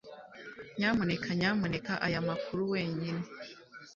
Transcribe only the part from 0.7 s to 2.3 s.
Nyamuneka nyamuneka aya